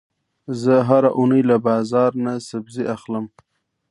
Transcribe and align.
زه 0.61 0.75
هره 0.89 1.09
اونۍ 1.17 1.41
له 1.49 1.55
بازار 1.67 2.11
نه 2.25 2.33
سبزي 2.49 2.83
اخلم. 2.95 3.25